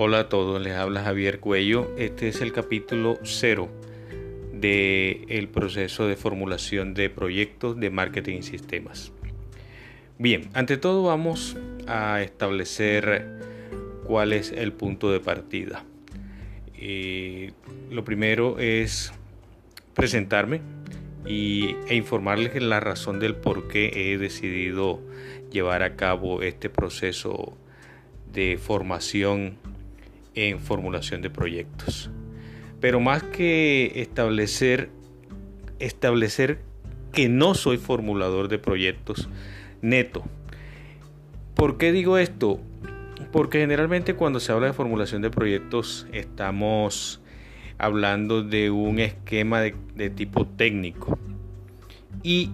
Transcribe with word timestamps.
Hola 0.00 0.20
a 0.20 0.28
todos, 0.28 0.62
les 0.62 0.76
habla 0.76 1.02
Javier 1.02 1.40
Cuello. 1.40 1.90
Este 1.98 2.28
es 2.28 2.40
el 2.40 2.52
capítulo 2.52 3.18
cero 3.24 3.68
del 4.52 5.26
el 5.28 5.48
proceso 5.48 6.06
de 6.06 6.14
formulación 6.14 6.94
de 6.94 7.10
proyectos 7.10 7.80
de 7.80 7.90
marketing 7.90 8.36
y 8.36 8.42
sistemas. 8.44 9.10
Bien, 10.16 10.50
ante 10.52 10.76
todo 10.76 11.02
vamos 11.02 11.56
a 11.88 12.22
establecer 12.22 13.40
cuál 14.04 14.34
es 14.34 14.52
el 14.52 14.72
punto 14.72 15.10
de 15.10 15.18
partida. 15.18 15.84
Eh, 16.76 17.50
lo 17.90 18.04
primero 18.04 18.60
es 18.60 19.12
presentarme 19.94 20.60
y, 21.26 21.74
e 21.88 21.96
informarles 21.96 22.62
la 22.62 22.78
razón 22.78 23.18
del 23.18 23.34
por 23.34 23.66
qué 23.66 24.12
he 24.12 24.16
decidido 24.16 25.00
llevar 25.50 25.82
a 25.82 25.96
cabo 25.96 26.42
este 26.42 26.70
proceso 26.70 27.58
de 28.32 28.58
formación 28.58 29.56
en 30.46 30.60
formulación 30.60 31.22
de 31.22 31.30
proyectos. 31.30 32.10
Pero 32.80 33.00
más 33.00 33.22
que 33.22 33.92
establecer, 33.96 34.90
establecer 35.80 36.60
que 37.12 37.28
no 37.28 37.54
soy 37.54 37.76
formulador 37.76 38.48
de 38.48 38.58
proyectos 38.58 39.28
neto. 39.82 40.22
¿Por 41.54 41.76
qué 41.76 41.90
digo 41.90 42.18
esto? 42.18 42.60
Porque 43.32 43.58
generalmente 43.58 44.14
cuando 44.14 44.38
se 44.38 44.52
habla 44.52 44.68
de 44.68 44.72
formulación 44.72 45.22
de 45.22 45.30
proyectos 45.30 46.06
estamos 46.12 47.20
hablando 47.78 48.42
de 48.42 48.70
un 48.70 49.00
esquema 49.00 49.60
de, 49.60 49.74
de 49.94 50.10
tipo 50.10 50.46
técnico. 50.46 51.18
Y 52.22 52.50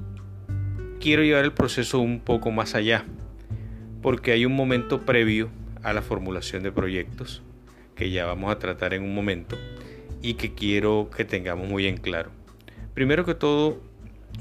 quiero 1.01 1.23
llevar 1.23 1.45
el 1.45 1.53
proceso 1.53 1.99
un 1.99 2.21
poco 2.21 2.51
más 2.51 2.75
allá, 2.75 3.05
porque 4.01 4.33
hay 4.33 4.47
un 4.47 4.55
momento 4.55 5.03
previo 5.03 5.51
a 5.83 5.93
la 5.93 6.01
formulación 6.01 6.63
de 6.63 6.73
proyectos 6.73 7.43
que 7.95 8.11
ya 8.11 8.27
vamos 8.27 8.51
a 8.53 8.59
tratar 8.59 8.95
en 8.95 9.03
un 9.03 9.15
momento 9.15 9.57
y 10.23 10.35
que 10.35 10.55
quiero 10.55 11.11
que 11.15 11.25
tengamos 11.25 11.69
muy 11.69 11.87
en 11.87 11.97
claro. 11.97 12.31
Primero 12.95 13.25
que 13.25 13.35
todo, 13.35 13.81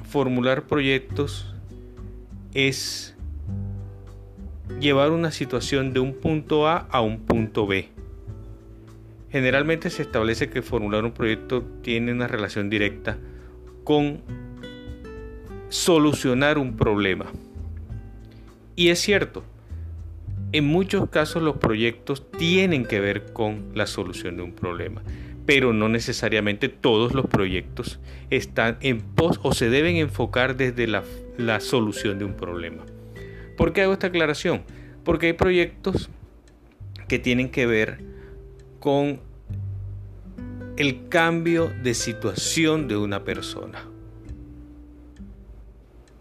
formular 0.10 0.64
proyectos 0.68 1.54
es 2.54 3.16
llevar 4.80 5.12
una 5.12 5.32
situación 5.32 5.94
de 5.94 6.00
un 6.00 6.14
punto 6.14 6.68
A 6.68 6.78
a 6.78 7.02
un 7.02 7.20
punto 7.20 7.68
B. 7.68 7.90
Generalmente 9.32 9.90
se 9.90 10.04
establece 10.04 10.50
que 10.50 10.62
formular 10.62 11.04
un 11.06 11.12
proyecto 11.12 11.64
tiene 11.82 12.12
una 12.12 12.28
relación 12.28 12.70
directa 12.70 13.18
con 13.84 14.22
solucionar 15.70 16.60
un 16.60 16.78
problema. 16.78 17.26
Y 18.76 18.90
es 18.90 19.00
cierto, 19.00 19.44
en 20.54 20.66
muchos 20.66 21.10
casos 21.10 21.42
los 21.42 21.58
proyectos 21.58 22.30
tienen 22.38 22.86
que 22.86 23.00
ver 23.00 23.34
con 23.34 23.72
la 23.74 23.88
solución 23.88 24.38
de 24.38 24.44
un 24.44 24.54
problema, 24.54 25.02
pero 25.48 25.74
no 25.74 25.90
necesariamente 25.90 26.70
todos 26.70 27.14
los 27.14 27.26
proyectos 27.26 28.00
están 28.30 28.78
en 28.82 29.02
pos 29.02 29.40
o 29.42 29.54
se 29.54 29.70
deben 29.70 29.96
enfocar 29.96 30.56
desde 30.56 30.86
la, 30.86 31.04
la 31.38 31.60
solución 31.60 32.20
de 32.20 32.26
un 32.26 32.36
problema. 32.36 32.86
¿Por 33.58 33.74
qué 33.74 33.82
hago 33.82 33.94
esta 33.94 34.08
aclaración? 34.08 34.62
Porque 35.04 35.28
hay 35.28 35.34
proyectos 35.34 36.12
que 37.08 37.18
tienen 37.18 37.50
que 37.50 37.66
ver 37.66 38.00
con 38.80 39.22
el 40.78 41.08
cambio 41.10 41.72
de 41.82 41.96
situación 41.96 42.88
de 42.88 42.98
una 42.98 43.24
persona. 43.24 43.88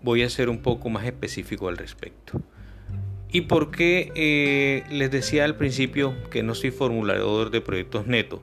Voy 0.02 0.22
a 0.22 0.30
ser 0.30 0.48
un 0.48 0.62
poco 0.62 0.88
más 0.88 1.04
específico 1.04 1.68
al 1.68 1.76
respecto. 1.76 2.40
¿Y 3.32 3.42
por 3.42 3.70
qué 3.70 4.12
eh, 4.14 4.84
les 4.90 5.10
decía 5.10 5.46
al 5.46 5.56
principio 5.56 6.14
que 6.30 6.42
no 6.42 6.54
soy 6.54 6.70
formulador 6.70 7.50
de 7.50 7.62
proyectos 7.62 8.06
neto? 8.06 8.42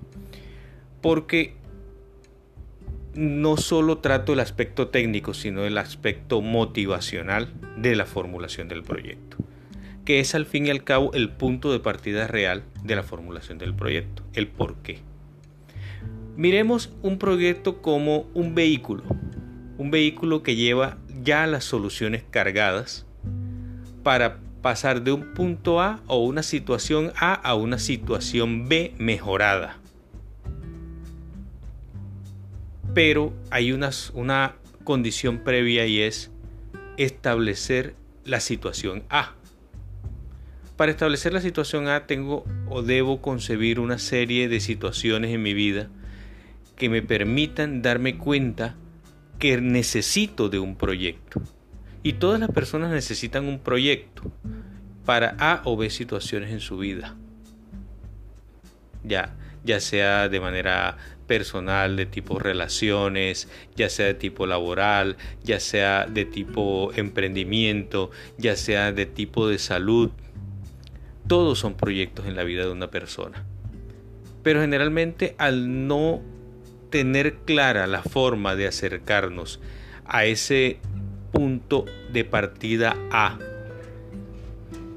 Porque 1.00 1.54
no 3.14 3.58
solo 3.58 4.00
trato 4.00 4.34
el 4.34 4.40
aspecto 4.40 4.88
técnico, 4.88 5.36
sino 5.36 5.64
el 5.64 5.78
aspecto 5.78 6.42
motivacional 6.42 7.54
de 7.78 7.96
la 7.96 8.08
formulación 8.08 8.68
del 8.68 8.82
proyecto, 8.82 9.38
que 10.06 10.20
es 10.20 10.34
al 10.34 10.48
fin 10.48 10.66
y 10.66 10.72
al 10.72 10.84
cabo 10.84 11.14
el 11.14 11.30
punto 11.30 11.72
de 11.72 11.80
partida 11.80 12.26
real 12.26 12.64
de 12.84 12.96
la 12.96 13.04
formulación 13.04 13.60
del 13.60 13.76
proyecto, 13.76 14.24
el 14.34 14.48
por 14.48 14.78
qué. 14.78 15.00
Miremos 16.36 16.92
un 17.04 17.20
proyecto 17.20 17.84
como 17.84 18.28
un 18.34 18.56
vehículo, 18.56 19.04
un 19.78 19.92
vehículo 19.92 20.42
que 20.42 20.56
lleva 20.56 20.98
ya 21.22 21.46
las 21.46 21.64
soluciones 21.64 22.24
cargadas 22.32 23.06
para 24.02 24.40
pasar 24.62 25.04
de 25.04 25.12
un 25.12 25.34
punto 25.34 25.82
A 25.82 26.02
o 26.08 26.24
una 26.24 26.44
situación 26.44 27.12
A 27.16 27.34
a 27.34 27.56
una 27.56 27.80
situación 27.80 28.68
B 28.68 28.94
mejorada. 28.98 29.78
Pero 32.94 33.34
hay 33.52 33.72
una, 33.72 33.92
una 34.14 34.56
condición 34.84 35.44
previa 35.44 35.86
y 35.86 36.02
es 36.02 36.32
establecer 36.98 37.96
la 38.26 38.40
situación 38.40 39.04
A. 39.10 39.34
Para 40.76 40.92
establecer 40.92 41.34
la 41.34 41.42
situación 41.42 41.88
A 41.88 42.08
tengo 42.08 42.46
o 42.70 42.82
debo 42.82 43.22
concebir 43.22 43.80
una 43.80 44.00
serie 44.00 44.48
de 44.48 44.60
situaciones 44.60 45.34
en 45.34 45.44
mi 45.44 45.54
vida 45.54 45.90
que 46.78 46.90
me 46.90 47.02
permitan 47.02 47.82
darme 47.82 48.18
cuenta 48.18 48.76
que 49.38 49.60
necesito 49.60 50.50
de 50.50 50.60
un 50.60 50.76
proyecto. 50.76 51.42
Y 52.04 52.14
todas 52.14 52.40
las 52.40 52.50
personas 52.50 52.92
necesitan 52.92 53.46
un 53.46 53.60
proyecto 53.60 54.24
para 55.06 55.36
A 55.40 55.62
o 55.66 55.76
B 55.76 55.90
situaciones 55.90 56.52
en 56.52 56.60
su 56.60 56.78
vida. 56.78 57.16
Ya, 59.04 59.36
ya 59.64 59.80
sea 59.80 60.30
de 60.30 60.40
manera 60.40 60.98
personal, 61.28 61.96
de 61.96 62.06
tipo 62.06 62.40
relaciones, 62.40 63.48
ya 63.76 63.90
sea 63.90 64.08
de 64.08 64.14
tipo 64.16 64.46
laboral, 64.46 65.18
ya 65.44 65.60
sea 65.60 66.06
de 66.06 66.26
tipo 66.26 66.92
emprendimiento, 66.96 68.12
ya 68.38 68.56
sea 68.56 68.92
de 68.92 69.06
tipo 69.06 69.48
de 69.48 69.60
salud. 69.60 70.10
Todos 71.28 71.60
son 71.60 71.76
proyectos 71.76 72.26
en 72.26 72.36
la 72.36 72.44
vida 72.44 72.64
de 72.64 72.72
una 72.72 72.90
persona. 72.90 73.46
Pero 74.42 74.62
generalmente 74.62 75.36
al 75.38 75.88
no 75.88 76.22
tener 76.90 77.36
clara 77.46 77.88
la 77.88 78.02
forma 78.02 78.56
de 78.56 78.68
acercarnos 78.68 79.60
a 80.06 80.26
ese 80.26 80.80
punto 81.32 81.86
de 82.12 82.26
partida 82.26 82.96
A. 83.12 83.38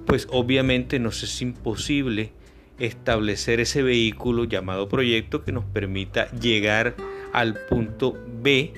Pues 0.06 0.26
obviamente 0.31 0.98
nos 0.98 1.22
es 1.22 1.41
imposible 1.43 2.32
establecer 2.78 3.60
ese 3.60 3.82
vehículo 3.82 4.44
llamado 4.44 4.88
proyecto 4.88 5.44
que 5.44 5.53
nos 5.53 5.65
permita 5.65 6.31
llegar 6.32 6.94
al 7.32 7.54
punto 7.69 8.19
B 8.43 8.72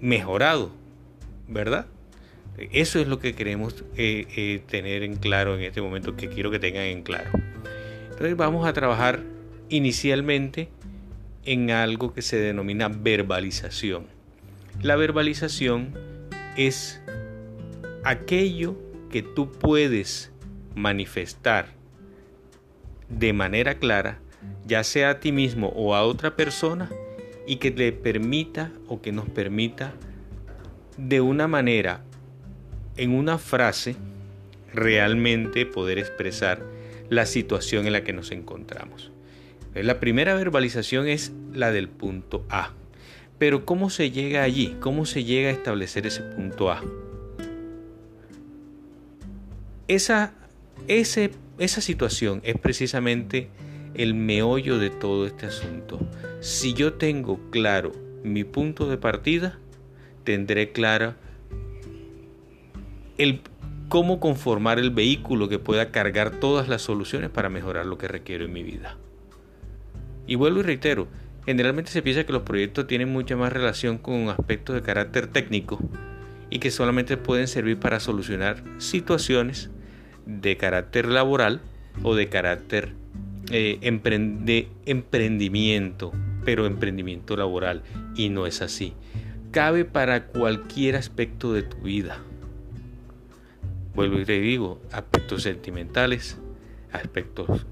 mejorado, 0.00 0.70
¿verdad? 1.46 1.86
Eso 2.72 2.98
es 2.98 3.06
lo 3.06 3.20
que 3.20 3.34
queremos 3.34 3.84
eh, 3.96 4.26
eh, 4.36 4.62
tener 4.68 5.02
en 5.02 5.16
claro 5.16 5.54
en 5.54 5.62
este 5.62 5.80
momento, 5.80 6.16
que 6.16 6.28
quiero 6.28 6.50
que 6.50 6.58
tengan 6.58 6.84
en 6.84 7.02
claro. 7.02 7.30
Entonces 8.04 8.36
vamos 8.36 8.66
a 8.66 8.72
trabajar 8.72 9.22
inicialmente 9.68 10.68
en 11.44 11.70
algo 11.70 12.12
que 12.12 12.22
se 12.22 12.36
denomina 12.36 12.88
verbalización. 12.88 14.06
La 14.82 14.96
verbalización 14.96 15.94
es 16.58 17.00
aquello 18.04 18.76
que 19.10 19.22
tú 19.22 19.50
puedes 19.50 20.32
manifestar 20.74 21.68
de 23.08 23.32
manera 23.32 23.78
clara, 23.78 24.18
ya 24.66 24.84
sea 24.84 25.10
a 25.10 25.20
ti 25.20 25.32
mismo 25.32 25.68
o 25.68 25.94
a 25.94 26.02
otra 26.02 26.36
persona, 26.36 26.90
y 27.46 27.56
que 27.56 27.70
te 27.70 27.92
permita 27.92 28.72
o 28.88 29.00
que 29.00 29.12
nos 29.12 29.28
permita 29.30 29.94
de 30.98 31.20
una 31.20 31.48
manera, 31.48 32.02
en 32.96 33.14
una 33.14 33.38
frase, 33.38 33.96
realmente 34.74 35.64
poder 35.64 35.98
expresar 35.98 36.60
la 37.08 37.24
situación 37.24 37.86
en 37.86 37.92
la 37.92 38.04
que 38.04 38.12
nos 38.12 38.32
encontramos. 38.32 39.12
La 39.74 40.00
primera 40.00 40.34
verbalización 40.34 41.06
es 41.06 41.32
la 41.52 41.70
del 41.70 41.88
punto 41.88 42.44
A. 42.50 42.72
Pero 43.38 43.64
¿cómo 43.64 43.90
se 43.90 44.10
llega 44.10 44.42
allí? 44.42 44.76
¿Cómo 44.80 45.06
se 45.06 45.24
llega 45.24 45.48
a 45.48 45.52
establecer 45.52 46.06
ese 46.06 46.22
punto 46.22 46.70
A? 46.70 46.82
Esa, 49.86 50.34
esa 50.86 51.80
situación 51.80 52.40
es 52.44 52.58
precisamente 52.58 53.48
el 53.94 54.14
meollo 54.14 54.78
de 54.78 54.90
todo 54.90 55.26
este 55.26 55.46
asunto. 55.46 55.98
Si 56.40 56.74
yo 56.74 56.94
tengo 56.94 57.40
claro 57.50 57.92
mi 58.22 58.44
punto 58.44 58.88
de 58.88 58.98
partida, 58.98 59.58
tendré 60.24 60.72
claro 60.72 61.14
el 63.16 63.40
cómo 63.88 64.20
conformar 64.20 64.78
el 64.78 64.90
vehículo 64.90 65.48
que 65.48 65.58
pueda 65.58 65.90
cargar 65.90 66.30
todas 66.32 66.68
las 66.68 66.82
soluciones 66.82 67.30
para 67.30 67.48
mejorar 67.48 67.86
lo 67.86 67.98
que 67.98 68.08
requiero 68.08 68.44
en 68.44 68.52
mi 68.52 68.62
vida. 68.62 68.96
Y 70.26 70.34
vuelvo 70.34 70.60
y 70.60 70.64
reitero, 70.64 71.08
Generalmente 71.48 71.90
se 71.90 72.02
piensa 72.02 72.26
que 72.26 72.32
los 72.34 72.42
proyectos 72.42 72.86
tienen 72.86 73.08
mucha 73.08 73.34
más 73.34 73.50
relación 73.50 73.96
con 73.96 74.28
aspectos 74.28 74.74
de 74.74 74.82
carácter 74.82 75.28
técnico 75.28 75.78
y 76.50 76.58
que 76.58 76.70
solamente 76.70 77.16
pueden 77.16 77.48
servir 77.48 77.78
para 77.78 78.00
solucionar 78.00 78.62
situaciones 78.76 79.70
de 80.26 80.58
carácter 80.58 81.06
laboral 81.06 81.62
o 82.02 82.14
de 82.14 82.28
carácter 82.28 82.92
eh, 83.50 83.78
emprendimiento, 83.80 86.12
pero 86.44 86.66
emprendimiento 86.66 87.34
laboral. 87.34 87.82
Y 88.14 88.28
no 88.28 88.46
es 88.46 88.60
así. 88.60 88.92
Cabe 89.50 89.86
para 89.86 90.26
cualquier 90.26 90.96
aspecto 90.96 91.54
de 91.54 91.62
tu 91.62 91.78
vida. 91.78 92.18
Vuelvo 93.94 94.20
y 94.20 94.26
te 94.26 94.38
digo, 94.38 94.82
aspectos 94.92 95.44
sentimentales, 95.44 96.36
aspectos 96.92 97.64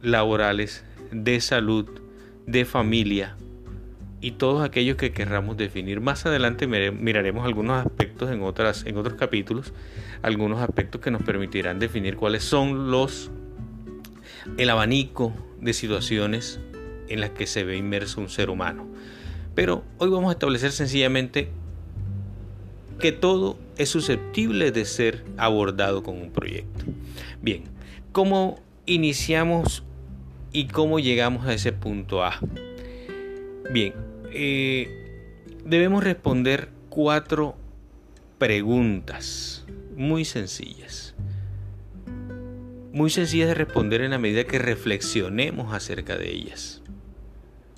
laborales, 0.00 0.86
de 1.10 1.38
salud, 1.42 2.00
de 2.46 2.64
familia 2.64 3.36
y 4.20 4.32
todos 4.32 4.64
aquellos 4.64 4.96
que 4.96 5.12
querramos 5.12 5.56
definir. 5.56 6.00
Más 6.00 6.24
adelante 6.26 6.66
miraremos 6.66 7.44
algunos 7.44 7.84
aspectos 7.84 8.30
en, 8.30 8.42
otras, 8.42 8.86
en 8.86 8.96
otros 8.96 9.14
capítulos, 9.14 9.72
algunos 10.22 10.60
aspectos 10.60 11.00
que 11.00 11.10
nos 11.10 11.22
permitirán 11.22 11.78
definir 11.78 12.16
cuáles 12.16 12.44
son 12.44 12.90
los 12.90 13.30
el 14.56 14.70
abanico 14.70 15.32
de 15.60 15.72
situaciones 15.72 16.60
en 17.08 17.20
las 17.20 17.30
que 17.30 17.46
se 17.46 17.64
ve 17.64 17.76
inmerso 17.76 18.20
un 18.20 18.28
ser 18.28 18.48
humano. 18.48 18.86
Pero 19.54 19.84
hoy 19.98 20.08
vamos 20.08 20.30
a 20.30 20.32
establecer 20.32 20.72
sencillamente 20.72 21.50
que 22.98 23.12
todo 23.12 23.58
es 23.76 23.88
susceptible 23.88 24.70
de 24.70 24.84
ser 24.84 25.24
abordado 25.36 26.02
con 26.02 26.16
un 26.20 26.30
proyecto. 26.30 26.84
Bien, 27.42 27.64
¿cómo 28.12 28.60
iniciamos 28.86 29.82
y 30.52 30.66
cómo 30.66 30.98
llegamos 30.98 31.46
a 31.46 31.54
ese 31.54 31.72
punto 31.72 32.22
A? 32.22 32.38
Bien, 33.70 33.94
eh, 34.32 34.88
debemos 35.64 36.04
responder 36.04 36.68
cuatro 36.88 37.56
preguntas 38.38 39.64
muy 39.96 40.24
sencillas. 40.24 41.14
Muy 42.92 43.08
sencillas 43.08 43.48
de 43.48 43.54
responder 43.54 44.02
en 44.02 44.10
la 44.10 44.18
medida 44.18 44.44
que 44.44 44.58
reflexionemos 44.58 45.72
acerca 45.72 46.16
de 46.16 46.30
ellas. 46.30 46.82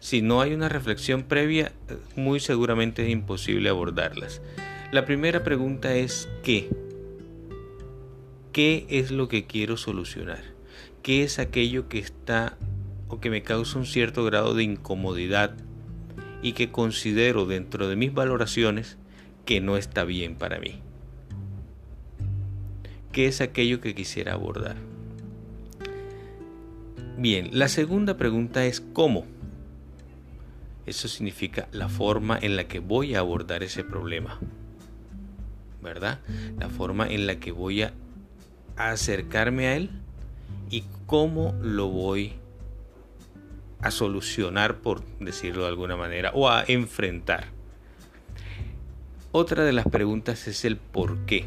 Si 0.00 0.22
no 0.22 0.40
hay 0.40 0.52
una 0.52 0.68
reflexión 0.68 1.22
previa, 1.22 1.72
muy 2.16 2.40
seguramente 2.40 3.04
es 3.04 3.10
imposible 3.10 3.68
abordarlas. 3.68 4.42
La 4.90 5.06
primera 5.06 5.44
pregunta 5.44 5.94
es 5.94 6.28
¿qué? 6.42 6.68
¿Qué 8.52 8.86
es 8.88 9.10
lo 9.10 9.28
que 9.28 9.46
quiero 9.46 9.76
solucionar? 9.76 10.53
¿Qué 11.04 11.22
es 11.22 11.38
aquello 11.38 11.86
que 11.90 11.98
está 11.98 12.56
o 13.08 13.20
que 13.20 13.28
me 13.28 13.42
causa 13.42 13.78
un 13.78 13.84
cierto 13.84 14.24
grado 14.24 14.54
de 14.54 14.62
incomodidad 14.62 15.54
y 16.40 16.54
que 16.54 16.72
considero 16.72 17.44
dentro 17.44 17.88
de 17.88 17.94
mis 17.94 18.14
valoraciones 18.14 18.96
que 19.44 19.60
no 19.60 19.76
está 19.76 20.04
bien 20.04 20.34
para 20.34 20.58
mí? 20.60 20.80
¿Qué 23.12 23.26
es 23.26 23.42
aquello 23.42 23.82
que 23.82 23.94
quisiera 23.94 24.32
abordar? 24.32 24.76
Bien, 27.18 27.50
la 27.52 27.68
segunda 27.68 28.16
pregunta 28.16 28.64
es 28.64 28.80
¿cómo? 28.80 29.26
Eso 30.86 31.08
significa 31.08 31.68
la 31.70 31.90
forma 31.90 32.38
en 32.40 32.56
la 32.56 32.66
que 32.66 32.78
voy 32.78 33.14
a 33.14 33.18
abordar 33.18 33.62
ese 33.62 33.84
problema. 33.84 34.40
¿Verdad? 35.82 36.20
La 36.58 36.70
forma 36.70 37.06
en 37.06 37.26
la 37.26 37.40
que 37.40 37.52
voy 37.52 37.82
a 37.82 37.92
acercarme 38.78 39.66
a 39.66 39.76
él 39.76 39.90
y 40.70 40.82
cómo 41.06 41.54
lo 41.60 41.88
voy 41.88 42.34
a 43.80 43.90
solucionar, 43.90 44.78
por 44.78 45.04
decirlo 45.18 45.62
de 45.62 45.68
alguna 45.68 45.96
manera, 45.96 46.30
o 46.34 46.48
a 46.48 46.64
enfrentar. 46.66 47.46
Otra 49.32 49.64
de 49.64 49.72
las 49.72 49.86
preguntas 49.86 50.46
es 50.46 50.64
el 50.64 50.76
por 50.76 51.26
qué. 51.26 51.46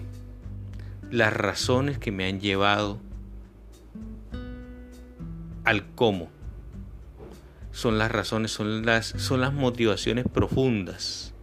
Las 1.10 1.34
razones 1.34 1.98
que 1.98 2.12
me 2.12 2.26
han 2.28 2.40
llevado 2.40 3.00
al 5.64 5.86
cómo 5.96 6.30
son 7.72 7.98
las 7.98 8.12
razones, 8.12 8.52
son 8.52 8.86
las, 8.86 9.06
son 9.18 9.42
las 9.42 9.54
motivaciones 9.54 10.26
profundas. 10.28 11.34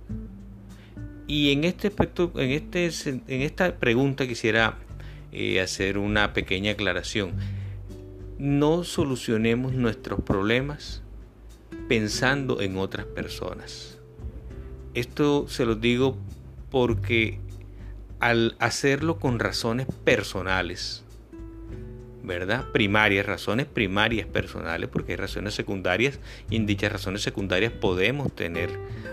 Y 1.27 1.53
en 1.53 1.65
este 1.65 1.89
aspecto, 1.89 2.33
en, 2.37 2.51
este, 2.51 2.87
en 3.09 3.43
esta 3.43 3.77
pregunta 3.77 4.27
quisiera 4.27 4.77
eh, 5.33 5.61
hacer 5.61 5.97
una 5.97 6.33
pequeña 6.33 6.73
aclaración. 6.73 7.33
No 8.39 8.85
solucionemos 8.85 9.75
nuestros 9.75 10.21
problemas 10.21 11.03
pensando 11.89 12.61
en 12.61 12.77
otras 12.77 13.07
personas. 13.07 13.99
Esto 14.95 15.47
se 15.49 15.65
lo 15.67 15.75
digo 15.75 16.17
porque 16.71 17.41
al 18.21 18.57
hacerlo 18.59 19.19
con 19.19 19.39
razones 19.39 19.87
personales, 20.05 21.05
¿verdad? 22.23 22.65
Primarias, 22.73 23.27
razones 23.27 23.67
primarias 23.67 24.27
personales, 24.27 24.89
porque 24.89 25.13
hay 25.13 25.17
razones 25.17 25.55
secundarias 25.55 26.19
y 26.49 26.57
en 26.57 26.65
dichas 26.65 26.91
razones 26.91 27.23
secundarias 27.23 27.73
podemos 27.73 28.35
tener 28.35 28.71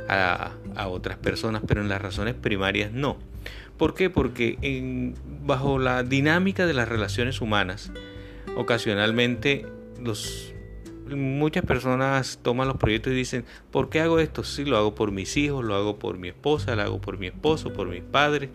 a, 0.07 0.53
otras 0.87 1.17
personas, 1.17 1.61
pero 1.67 1.81
en 1.81 1.89
las 1.89 2.01
razones 2.01 2.35
primarias 2.35 2.91
no. 2.91 3.17
¿Por 3.77 3.95
qué? 3.95 4.09
Porque 4.09 4.57
en, 4.61 5.15
bajo 5.45 5.77
la 5.77 6.03
dinámica 6.03 6.65
de 6.65 6.73
las 6.73 6.87
relaciones 6.87 7.41
humanas, 7.41 7.91
ocasionalmente 8.55 9.65
muchas 11.15 11.65
personas 11.65 12.39
toman 12.41 12.67
los 12.67 12.77
proyectos 12.77 13.13
y 13.13 13.15
dicen, 13.15 13.45
¿por 13.71 13.89
qué 13.89 13.99
hago 13.99 14.19
esto? 14.19 14.43
Sí, 14.43 14.65
lo 14.65 14.77
hago 14.77 14.95
por 14.95 15.11
mis 15.11 15.35
hijos, 15.37 15.63
lo 15.63 15.75
hago 15.75 15.99
por 15.99 16.17
mi 16.17 16.29
esposa, 16.29 16.75
lo 16.75 16.81
hago 16.83 17.01
por 17.01 17.17
mi 17.17 17.27
esposo, 17.27 17.73
por 17.73 17.87
mis 17.87 18.03
padres, 18.03 18.49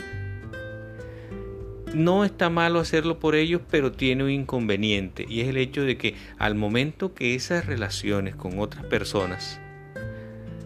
no 1.94 2.24
está 2.24 2.50
malo 2.50 2.78
hacerlo 2.78 3.18
por 3.18 3.34
ellos, 3.34 3.62
pero 3.70 3.92
tiene 3.92 4.24
un 4.24 4.30
inconveniente 4.30 5.24
y 5.28 5.40
es 5.40 5.48
el 5.48 5.56
hecho 5.56 5.82
de 5.82 5.96
que 5.96 6.14
al 6.38 6.54
momento 6.54 7.14
que 7.14 7.34
esas 7.34 7.66
relaciones 7.66 8.36
con 8.36 8.58
otras 8.58 8.84
personas 8.84 9.60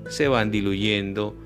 se 0.09 0.27
van 0.29 0.51
diluyendo, 0.51 1.37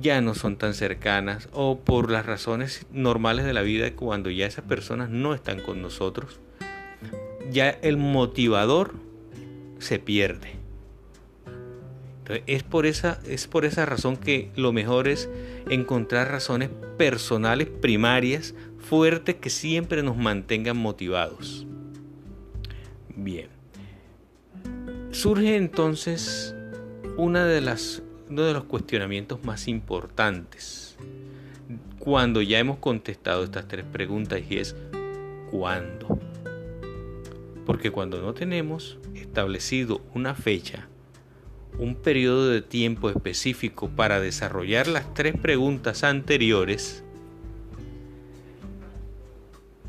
ya 0.00 0.20
no 0.20 0.34
son 0.34 0.56
tan 0.56 0.74
cercanas 0.74 1.48
o 1.52 1.78
por 1.78 2.10
las 2.10 2.26
razones 2.26 2.86
normales 2.92 3.44
de 3.44 3.52
la 3.52 3.62
vida 3.62 3.92
cuando 3.94 4.30
ya 4.30 4.46
esas 4.46 4.64
personas 4.64 5.10
no 5.10 5.34
están 5.34 5.60
con 5.60 5.80
nosotros, 5.80 6.40
ya 7.50 7.70
el 7.70 7.96
motivador 7.96 8.94
se 9.78 9.98
pierde. 9.98 10.58
es 12.46 12.62
por 12.62 12.86
esa, 12.86 13.20
es 13.26 13.48
por 13.48 13.64
esa 13.64 13.86
razón 13.86 14.16
que 14.16 14.50
lo 14.54 14.72
mejor 14.72 15.08
es 15.08 15.28
encontrar 15.68 16.30
razones 16.30 16.70
personales 16.96 17.68
primarias 17.68 18.54
fuerte 18.78 19.36
que 19.36 19.50
siempre 19.50 20.02
nos 20.02 20.16
mantengan 20.16 20.76
motivados. 20.76 21.66
Bien. 23.16 23.48
Surge 25.10 25.56
entonces 25.56 26.54
una 27.16 27.46
de 27.46 27.60
las, 27.60 28.02
uno 28.28 28.42
de 28.42 28.52
los 28.52 28.64
cuestionamientos 28.64 29.44
más 29.44 29.66
importantes 29.66 30.96
cuando 32.00 32.40
ya 32.42 32.58
hemos 32.58 32.78
contestado 32.78 33.44
estas 33.44 33.68
tres 33.68 33.84
preguntas 33.84 34.40
y 34.48 34.56
es 34.56 34.74
¿cuándo? 35.50 36.18
Porque 37.70 37.92
cuando 37.92 38.20
no 38.20 38.34
tenemos 38.34 38.98
establecido 39.14 40.00
una 40.12 40.34
fecha, 40.34 40.88
un 41.78 41.94
periodo 41.94 42.48
de 42.48 42.62
tiempo 42.62 43.10
específico 43.10 43.88
para 43.88 44.18
desarrollar 44.18 44.88
las 44.88 45.14
tres 45.14 45.36
preguntas 45.36 46.02
anteriores, 46.02 47.04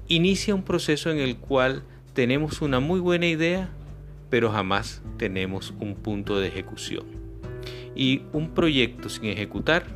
inicia 0.07 0.53
un 0.53 0.61
proceso 0.61 1.09
en 1.09 1.17
el 1.17 1.37
cual 1.37 1.81
tenemos 2.13 2.61
una 2.61 2.79
muy 2.79 2.99
buena 2.99 3.25
idea, 3.25 3.71
pero 4.29 4.51
jamás 4.51 5.01
tenemos 5.17 5.73
un 5.79 5.95
punto 5.95 6.39
de 6.39 6.49
ejecución. 6.49 7.07
Y 7.95 8.21
un 8.31 8.51
proyecto 8.51 9.09
sin 9.09 9.25
ejecutar 9.25 9.87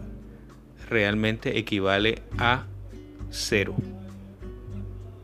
realmente 0.90 1.60
equivale 1.60 2.24
a 2.40 2.66
cero. 3.30 3.76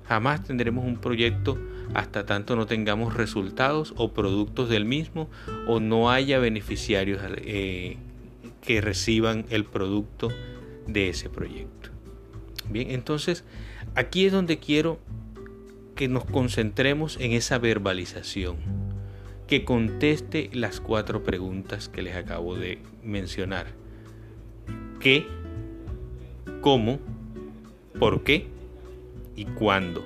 Jamás 0.08 0.44
tendremos 0.44 0.86
un 0.86 0.98
proyecto 0.98 1.58
hasta 1.94 2.26
tanto 2.26 2.56
no 2.56 2.66
tengamos 2.66 3.14
resultados 3.14 3.94
o 3.98 4.14
productos 4.14 4.70
del 4.70 4.86
mismo 4.86 5.30
o 5.68 5.80
no 5.80 6.10
haya 6.10 6.40
beneficiarios 6.40 7.22
eh, 7.38 7.98
que 8.62 8.82
reciban 8.82 9.46
el 9.50 9.66
producto 9.66 10.30
de 10.88 11.10
ese 11.10 11.30
proyecto. 11.30 11.90
Bien, 12.70 12.92
entonces 12.92 13.44
Aquí 13.94 14.26
es 14.26 14.32
donde 14.32 14.58
quiero 14.58 15.00
que 15.96 16.08
nos 16.08 16.24
concentremos 16.24 17.18
en 17.20 17.34
esa 17.34 17.60
verbalización, 17.60 18.56
que 19.48 19.66
conteste 19.66 20.50
las 20.54 20.80
cuatro 20.80 21.24
preguntas 21.24 21.90
que 21.90 22.02
les 22.02 22.16
acabo 22.16 22.56
de 22.56 22.80
mencionar. 23.04 23.68
¿Qué? 25.02 25.28
¿Cómo? 26.62 27.00
¿Por 28.00 28.24
qué? 28.24 28.48
¿Y 29.36 29.44
cuándo? 29.44 30.04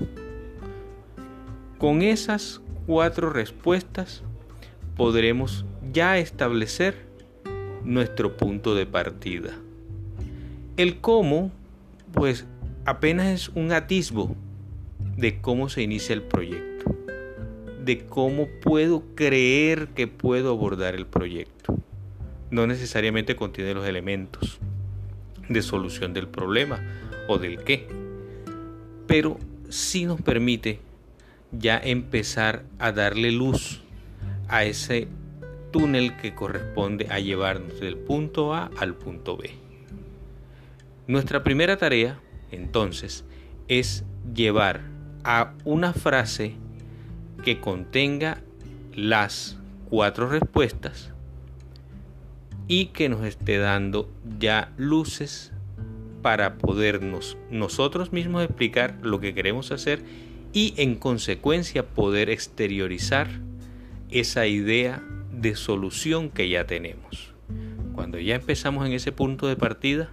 Con 1.77 2.01
esas 2.01 2.61
cuatro 2.87 3.29
respuestas 3.29 4.23
podremos 4.95 5.65
ya 5.91 6.17
establecer 6.17 7.05
nuestro 7.83 8.37
punto 8.37 8.75
de 8.75 8.85
partida. 8.85 9.51
El 10.77 11.01
cómo, 11.01 11.51
pues 12.13 12.45
apenas 12.85 13.27
es 13.27 13.49
un 13.49 13.73
atisbo 13.73 14.35
de 15.17 15.41
cómo 15.41 15.67
se 15.67 15.81
inicia 15.81 16.13
el 16.13 16.21
proyecto, 16.21 16.95
de 17.83 18.05
cómo 18.05 18.47
puedo 18.61 19.03
creer 19.13 19.89
que 19.89 20.07
puedo 20.07 20.51
abordar 20.51 20.95
el 20.95 21.05
proyecto. 21.05 21.77
No 22.51 22.67
necesariamente 22.67 23.35
contiene 23.35 23.73
los 23.73 23.85
elementos 23.85 24.59
de 25.49 25.61
solución 25.61 26.13
del 26.13 26.29
problema 26.29 26.79
o 27.27 27.37
del 27.37 27.63
qué, 27.63 27.87
pero 29.07 29.37
sí 29.69 30.05
nos 30.05 30.21
permite 30.21 30.79
ya 31.51 31.77
empezar 31.77 32.65
a 32.79 32.91
darle 32.91 33.31
luz 33.31 33.81
a 34.47 34.63
ese 34.63 35.07
túnel 35.71 36.15
que 36.17 36.33
corresponde 36.33 37.07
a 37.09 37.19
llevarnos 37.19 37.79
del 37.79 37.97
punto 37.97 38.53
A 38.53 38.71
al 38.77 38.95
punto 38.95 39.37
B. 39.37 39.51
Nuestra 41.07 41.43
primera 41.43 41.77
tarea, 41.77 42.19
entonces, 42.51 43.25
es 43.67 44.05
llevar 44.33 44.81
a 45.23 45.53
una 45.65 45.93
frase 45.93 46.55
que 47.43 47.59
contenga 47.59 48.41
las 48.93 49.59
cuatro 49.89 50.29
respuestas 50.29 51.11
y 52.67 52.87
que 52.87 53.09
nos 53.09 53.25
esté 53.25 53.57
dando 53.57 54.09
ya 54.39 54.73
luces 54.77 55.51
para 56.21 56.57
podernos 56.57 57.37
nosotros 57.51 58.11
mismos 58.11 58.43
explicar 58.43 58.97
lo 59.03 59.19
que 59.19 59.35
queremos 59.35 59.71
hacer 59.71 60.03
y 60.55 60.73
en 60.77 60.95
consecuencia 60.95 61.85
poder 61.85 62.29
exteriorizar 62.29 63.27
esa 64.09 64.47
idea 64.47 65.03
de 65.29 65.53
solución 65.53 66.29
que 66.29 66.47
ya 66.47 66.65
tenemos. 66.65 67.33
Cuando 67.93 68.19
ya 68.19 68.35
empezamos 68.35 68.87
en 68.87 68.93
ese 68.93 69.11
punto 69.11 69.47
de 69.47 69.57
partida, 69.57 70.11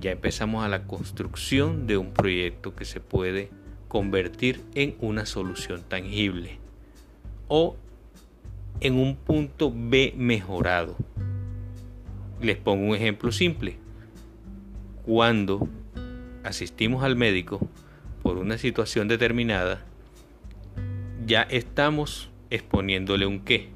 ya 0.00 0.12
empezamos 0.12 0.64
a 0.64 0.68
la 0.68 0.84
construcción 0.84 1.88
de 1.88 1.96
un 1.96 2.12
proyecto 2.12 2.76
que 2.76 2.84
se 2.84 3.00
puede 3.00 3.50
convertir 3.88 4.62
en 4.76 4.94
una 5.00 5.26
solución 5.26 5.82
tangible 5.82 6.60
o 7.48 7.74
en 8.78 8.94
un 8.94 9.16
punto 9.16 9.72
B 9.74 10.14
mejorado. 10.16 10.96
Les 12.40 12.56
pongo 12.56 12.86
un 12.86 12.94
ejemplo 12.94 13.32
simple. 13.32 13.78
Cuando 15.04 15.68
asistimos 16.44 17.02
al 17.02 17.16
médico 17.16 17.68
por 18.22 18.38
una 18.38 18.58
situación 18.58 19.08
determinada, 19.08 19.84
ya 21.26 21.42
estamos 21.42 22.30
exponiéndole 22.50 23.26
un 23.26 23.40
qué. 23.40 23.68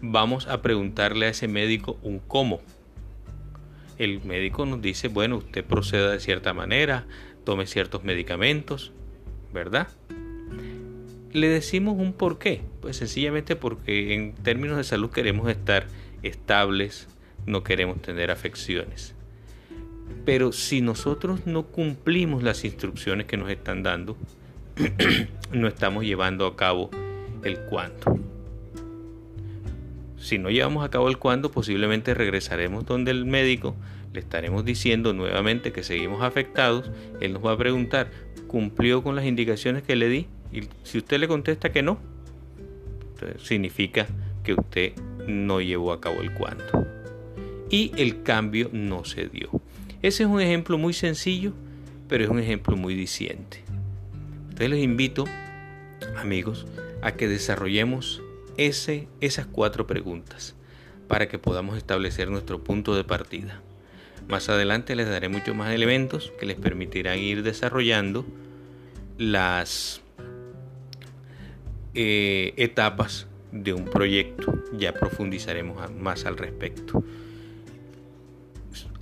Vamos 0.00 0.46
a 0.48 0.62
preguntarle 0.62 1.26
a 1.26 1.30
ese 1.30 1.48
médico 1.48 1.98
un 2.02 2.18
cómo. 2.18 2.60
El 3.98 4.22
médico 4.24 4.66
nos 4.66 4.82
dice, 4.82 5.08
bueno, 5.08 5.36
usted 5.36 5.64
proceda 5.64 6.10
de 6.10 6.20
cierta 6.20 6.54
manera, 6.54 7.06
tome 7.44 7.66
ciertos 7.66 8.04
medicamentos, 8.04 8.92
¿verdad? 9.52 9.88
Le 11.32 11.48
decimos 11.48 11.96
un 11.98 12.12
por 12.12 12.38
qué. 12.38 12.62
Pues 12.80 12.96
sencillamente 12.96 13.56
porque 13.56 14.14
en 14.14 14.34
términos 14.34 14.76
de 14.76 14.84
salud 14.84 15.10
queremos 15.10 15.48
estar 15.48 15.86
estables, 16.22 17.08
no 17.46 17.62
queremos 17.62 18.02
tener 18.02 18.30
afecciones. 18.30 19.14
Pero 20.24 20.52
si 20.52 20.80
nosotros 20.80 21.46
no 21.46 21.64
cumplimos 21.64 22.42
las 22.42 22.64
instrucciones 22.64 23.26
que 23.26 23.36
nos 23.36 23.50
están 23.50 23.82
dando, 23.82 24.16
no 25.52 25.68
estamos 25.68 26.04
llevando 26.04 26.46
a 26.46 26.56
cabo 26.56 26.90
el 27.44 27.58
cuándo. 27.60 28.18
Si 30.18 30.38
no 30.38 30.50
llevamos 30.50 30.84
a 30.84 30.90
cabo 30.90 31.08
el 31.08 31.18
cuándo, 31.18 31.50
posiblemente 31.50 32.14
regresaremos 32.14 32.86
donde 32.86 33.10
el 33.10 33.24
médico, 33.24 33.74
le 34.12 34.20
estaremos 34.20 34.64
diciendo 34.64 35.12
nuevamente 35.12 35.72
que 35.72 35.82
seguimos 35.82 36.22
afectados, 36.22 36.90
él 37.20 37.32
nos 37.32 37.44
va 37.44 37.52
a 37.52 37.56
preguntar, 37.56 38.10
¿cumplió 38.46 39.02
con 39.02 39.16
las 39.16 39.24
indicaciones 39.24 39.82
que 39.82 39.96
le 39.96 40.08
di? 40.08 40.26
Y 40.52 40.60
si 40.84 40.98
usted 40.98 41.18
le 41.18 41.28
contesta 41.28 41.72
que 41.72 41.82
no, 41.82 41.98
significa 43.38 44.06
que 44.44 44.54
usted 44.54 44.92
no 45.26 45.60
llevó 45.60 45.92
a 45.92 46.00
cabo 46.00 46.20
el 46.20 46.32
cuándo. 46.34 46.86
Y 47.70 47.92
el 47.96 48.22
cambio 48.22 48.68
no 48.72 49.04
se 49.04 49.28
dio. 49.28 49.61
Ese 50.02 50.24
es 50.24 50.28
un 50.28 50.40
ejemplo 50.40 50.78
muy 50.78 50.92
sencillo, 50.92 51.52
pero 52.08 52.24
es 52.24 52.30
un 52.30 52.40
ejemplo 52.40 52.76
muy 52.76 52.94
diciente. 52.94 53.62
Entonces 54.42 54.70
les 54.70 54.82
invito, 54.82 55.24
amigos, 56.16 56.66
a 57.02 57.12
que 57.12 57.28
desarrollemos 57.28 58.20
ese, 58.56 59.08
esas 59.20 59.46
cuatro 59.46 59.86
preguntas 59.86 60.56
para 61.06 61.28
que 61.28 61.38
podamos 61.38 61.76
establecer 61.76 62.30
nuestro 62.30 62.64
punto 62.64 62.96
de 62.96 63.04
partida. 63.04 63.60
Más 64.28 64.48
adelante 64.48 64.96
les 64.96 65.08
daré 65.08 65.28
muchos 65.28 65.54
más 65.54 65.72
elementos 65.72 66.32
que 66.38 66.46
les 66.46 66.56
permitirán 66.56 67.18
ir 67.18 67.42
desarrollando 67.42 68.24
las 69.18 70.00
eh, 71.94 72.54
etapas 72.56 73.28
de 73.52 73.72
un 73.72 73.84
proyecto. 73.84 74.64
Ya 74.76 74.92
profundizaremos 74.92 75.92
más 75.92 76.24
al 76.24 76.36
respecto. 76.36 77.04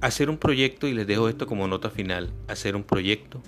Hacer 0.00 0.30
un 0.30 0.38
proyecto, 0.38 0.88
y 0.88 0.95
les 0.95 1.07
dejo 1.07 1.28
esto 1.28 1.47
como 1.47 1.69
nota 1.69 1.90
final, 1.90 2.33
hacer 2.49 2.75
un 2.75 2.85
proyecto 2.85 3.42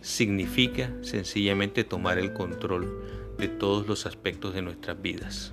significa 0.00 0.90
sencillamente 1.02 1.84
tomar 1.84 2.18
el 2.18 2.32
control 2.32 3.02
de 3.36 3.48
todos 3.48 3.86
los 3.86 4.06
aspectos 4.06 4.54
de 4.54 4.62
nuestras 4.62 5.00
vidas. 5.02 5.52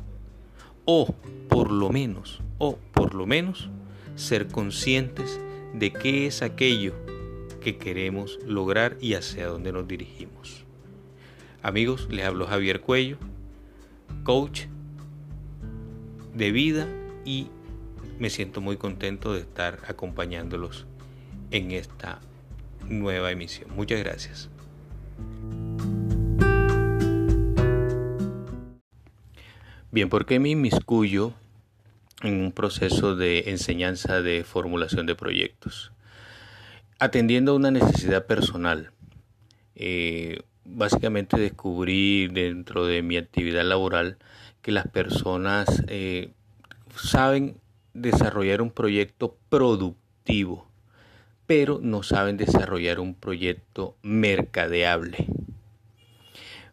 O 0.86 1.14
por 1.50 1.72
lo 1.72 1.90
menos, 1.90 2.42
o 2.58 2.78
por 2.94 3.16
lo 3.16 3.26
menos, 3.26 3.70
ser 4.16 4.48
conscientes 4.48 5.42
de 5.74 5.92
qué 5.92 6.26
es 6.26 6.42
aquello 6.42 6.94
que 7.60 7.78
queremos 7.78 8.40
lograr 8.46 8.98
y 9.02 9.16
hacia 9.16 9.48
dónde 9.48 9.74
nos 9.74 9.88
dirigimos. 9.88 10.64
Amigos, 11.64 12.08
les 12.10 12.26
hablo 12.26 12.48
Javier 12.48 12.80
Cuello, 12.80 13.18
coach 14.24 14.68
de 16.34 16.52
vida 16.52 16.88
y 17.26 17.48
me 18.20 18.30
siento 18.30 18.62
muy 18.62 18.78
contento 18.78 19.34
de 19.34 19.42
estar 19.42 19.80
acompañándolos 19.88 20.86
en 21.52 21.72
esta 21.72 22.20
nueva 22.88 23.32
emisión. 23.32 23.70
Muchas 23.76 24.00
gracias. 24.00 24.50
Bien, 29.92 30.10
¿por 30.10 30.26
qué 30.26 30.40
me 30.40 30.50
inmiscuyo 30.50 31.34
en 32.22 32.42
un 32.42 32.52
proceso 32.52 33.16
de 33.16 33.50
enseñanza 33.52 34.22
de 34.22 34.44
formulación 34.44 35.06
de 35.06 35.16
proyectos? 35.16 35.92
Atendiendo 37.00 37.54
a 37.54 37.56
una 37.56 37.72
necesidad 37.72 38.26
personal. 38.26 38.92
Eh, 39.76 40.42
básicamente 40.66 41.38
descubrí 41.38 42.28
dentro 42.28 42.86
de 42.86 43.04
mi 43.04 43.18
actividad 43.18 43.64
laboral 43.64 44.18
que 44.62 44.72
las 44.72 44.88
personas 44.88 45.84
eh, 45.88 46.32
saben 46.96 47.58
desarrollar 47.96 48.62
un 48.62 48.70
proyecto 48.70 49.38
productivo, 49.50 50.70
pero 51.48 51.80
no 51.82 52.04
saben 52.04 52.38
desarrollar 52.38 53.00
un 53.00 53.16
proyecto 53.16 53.96
mercadeable. 54.04 55.26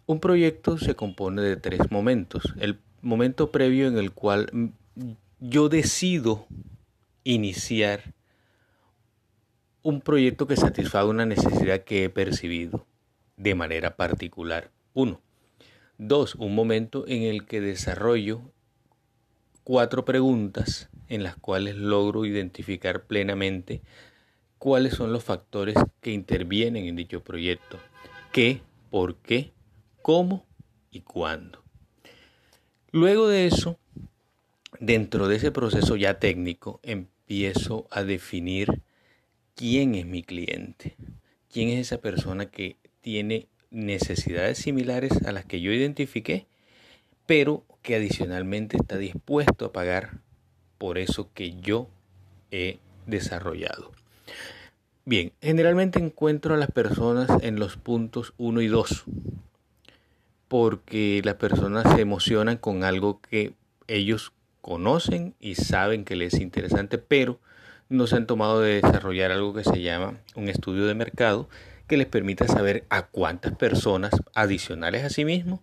Un 0.04 0.20
proyecto 0.20 0.76
se 0.78 0.94
compone 0.94 1.40
de 1.42 1.56
tres 1.56 1.90
momentos. 1.90 2.52
El 2.58 2.78
momento 3.00 3.50
previo 3.52 3.86
en 3.86 3.96
el 3.96 4.10
cual 4.12 4.72
yo 5.38 5.68
decido 5.68 6.46
iniciar 7.24 8.14
un 9.82 10.00
proyecto 10.00 10.46
que 10.46 10.56
satisfaga 10.56 11.06
una 11.06 11.26
necesidad 11.26 11.82
que 11.82 12.04
he 12.04 12.10
percibido 12.10 12.84
de 13.36 13.54
manera 13.54 13.96
particular. 13.96 14.70
Uno. 14.92 15.20
Dos, 15.98 16.34
un 16.34 16.54
momento 16.54 17.04
en 17.06 17.22
el 17.22 17.46
que 17.46 17.60
desarrollo 17.60 18.42
cuatro 19.64 20.04
preguntas 20.04 20.88
en 21.08 21.22
las 21.22 21.36
cuales 21.36 21.76
logro 21.76 22.24
identificar 22.24 23.04
plenamente 23.04 23.82
cuáles 24.58 24.94
son 24.94 25.12
los 25.12 25.24
factores 25.24 25.76
que 26.00 26.12
intervienen 26.12 26.86
en 26.86 26.96
dicho 26.96 27.22
proyecto. 27.22 27.78
¿Qué? 28.32 28.60
¿Por 28.90 29.16
qué? 29.16 29.52
¿Cómo? 30.02 30.46
¿Y 30.90 31.00
cuándo? 31.00 31.62
Luego 32.90 33.28
de 33.28 33.46
eso, 33.46 33.78
dentro 34.78 35.28
de 35.28 35.36
ese 35.36 35.50
proceso 35.50 35.96
ya 35.96 36.18
técnico, 36.18 36.80
empiezo 36.82 37.86
a 37.90 38.04
definir 38.04 38.82
quién 39.54 39.94
es 39.94 40.06
mi 40.06 40.22
cliente, 40.22 40.96
quién 41.50 41.70
es 41.70 41.80
esa 41.86 42.00
persona 42.00 42.46
que 42.46 42.76
tiene 43.00 43.48
necesidades 43.70 44.58
similares 44.58 45.12
a 45.24 45.32
las 45.32 45.44
que 45.44 45.60
yo 45.60 45.72
identifiqué, 45.72 46.46
pero 47.26 47.64
que 47.82 47.96
adicionalmente 47.96 48.76
está 48.76 48.96
dispuesto 48.96 49.66
a 49.66 49.72
pagar 49.72 50.20
por 50.78 50.98
eso 50.98 51.30
que 51.34 51.54
yo 51.60 51.88
he 52.50 52.78
desarrollado. 53.06 53.92
Bien, 55.04 55.32
generalmente 55.40 55.98
encuentro 55.98 56.54
a 56.54 56.58
las 56.58 56.70
personas 56.70 57.28
en 57.42 57.58
los 57.58 57.76
puntos 57.76 58.34
1 58.38 58.60
y 58.60 58.68
2 58.68 59.04
porque 60.52 61.22
las 61.24 61.36
personas 61.36 61.94
se 61.94 62.02
emocionan 62.02 62.58
con 62.58 62.84
algo 62.84 63.22
que 63.22 63.54
ellos 63.88 64.34
conocen 64.60 65.34
y 65.40 65.54
saben 65.54 66.04
que 66.04 66.14
les 66.14 66.34
es 66.34 66.40
interesante, 66.40 66.98
pero 66.98 67.40
no 67.88 68.06
se 68.06 68.16
han 68.16 68.26
tomado 68.26 68.60
de 68.60 68.82
desarrollar 68.82 69.32
algo 69.32 69.54
que 69.54 69.64
se 69.64 69.80
llama 69.80 70.18
un 70.34 70.48
estudio 70.48 70.84
de 70.84 70.94
mercado 70.94 71.48
que 71.86 71.96
les 71.96 72.06
permita 72.06 72.46
saber 72.48 72.84
a 72.90 73.06
cuántas 73.06 73.54
personas 73.56 74.12
adicionales 74.34 75.04
a 75.04 75.08
sí 75.08 75.24
mismos 75.24 75.60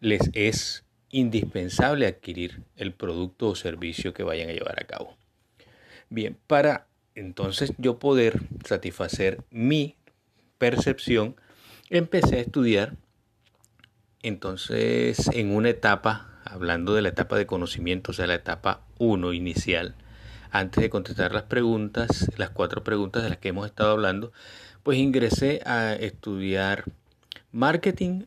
les 0.00 0.30
es 0.32 0.83
indispensable 1.14 2.08
adquirir 2.08 2.64
el 2.76 2.92
producto 2.92 3.48
o 3.48 3.54
servicio 3.54 4.12
que 4.12 4.24
vayan 4.24 4.48
a 4.48 4.52
llevar 4.52 4.82
a 4.82 4.86
cabo. 4.86 5.16
Bien, 6.10 6.36
para 6.48 6.88
entonces 7.14 7.72
yo 7.78 8.00
poder 8.00 8.40
satisfacer 8.64 9.38
mi 9.50 9.94
percepción, 10.58 11.36
empecé 11.88 12.36
a 12.36 12.40
estudiar 12.40 12.96
entonces 14.24 15.30
en 15.32 15.54
una 15.54 15.70
etapa, 15.70 16.40
hablando 16.44 16.94
de 16.94 17.02
la 17.02 17.10
etapa 17.10 17.36
de 17.36 17.46
conocimiento, 17.46 18.10
o 18.10 18.14
sea, 18.14 18.26
la 18.26 18.34
etapa 18.34 18.80
1 18.98 19.34
inicial, 19.34 19.94
antes 20.50 20.82
de 20.82 20.90
contestar 20.90 21.32
las 21.32 21.44
preguntas, 21.44 22.28
las 22.36 22.50
cuatro 22.50 22.82
preguntas 22.82 23.22
de 23.22 23.28
las 23.28 23.38
que 23.38 23.50
hemos 23.50 23.66
estado 23.66 23.92
hablando, 23.92 24.32
pues 24.82 24.98
ingresé 24.98 25.60
a 25.64 25.94
estudiar 25.94 26.84
marketing 27.52 28.24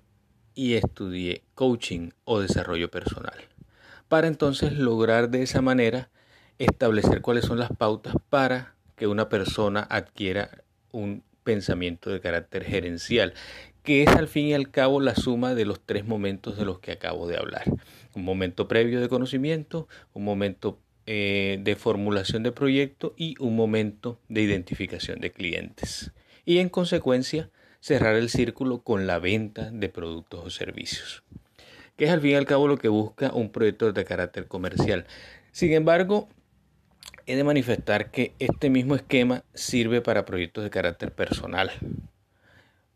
y 0.58 0.74
estudié 0.74 1.44
coaching 1.54 2.10
o 2.26 2.40
desarrollo 2.40 2.90
personal, 2.90 3.38
para 4.08 4.26
entonces 4.26 4.74
lograr 4.74 5.30
de 5.30 5.44
esa 5.44 5.62
manera 5.62 6.10
establecer 6.58 7.22
cuáles 7.22 7.46
son 7.46 7.60
las 7.60 7.70
pautas 7.70 8.16
para 8.32 8.74
que 8.96 9.06
una 9.06 9.30
persona 9.30 9.86
adquiera 9.88 10.64
un 10.92 11.22
pensamiento 11.44 12.10
de 12.10 12.22
carácter 12.22 12.64
gerencial, 12.64 13.36
que 13.84 14.02
es 14.02 14.10
al 14.10 14.28
fin 14.28 14.48
y 14.48 14.56
al 14.56 14.72
cabo 14.72 15.00
la 15.00 15.16
suma 15.16 15.54
de 15.54 15.66
los 15.66 15.80
tres 15.80 16.06
momentos 16.08 16.58
de 16.58 16.66
los 16.66 16.80
que 16.80 16.92
acabo 16.92 17.28
de 17.28 17.38
hablar. 17.38 17.66
Un 18.16 18.26
momento 18.26 18.68
previo 18.68 19.00
de 19.00 19.10
conocimiento, 19.10 19.88
un 20.14 20.24
momento 20.24 20.80
eh, 21.06 21.60
de 21.62 21.76
formulación 21.76 22.42
de 22.42 22.52
proyecto 22.52 23.14
y 23.16 23.36
un 23.40 23.56
momento 23.56 24.20
de 24.28 24.42
identificación 24.42 25.22
de 25.22 25.32
clientes. 25.32 26.12
Y 26.46 26.58
en 26.58 26.70
consecuencia, 26.70 27.52
cerrar 27.80 28.16
el 28.16 28.30
círculo 28.30 28.82
con 28.82 29.08
la 29.08 29.20
venta 29.20 29.70
de 29.72 29.90
productos 29.90 30.46
o 30.46 30.50
servicios, 30.50 31.24
que 31.96 32.06
es 32.06 32.12
al 32.12 32.22
fin 32.22 32.32
y 32.32 32.36
al 32.36 32.46
cabo 32.46 32.68
lo 32.68 32.78
que 32.78 32.90
busca 32.90 33.32
un 33.32 33.52
proyecto 33.52 33.92
de 33.92 34.06
carácter 34.06 34.48
comercial. 34.48 35.06
Sin 35.52 35.74
embargo, 35.74 36.30
he 37.26 37.36
de 37.36 37.44
manifestar 37.44 38.12
que 38.12 38.34
este 38.40 38.70
mismo 38.70 38.96
esquema 38.96 39.44
sirve 39.54 40.02
para 40.02 40.26
proyectos 40.26 40.64
de 40.64 40.70
carácter 40.70 41.12
personal, 41.14 41.72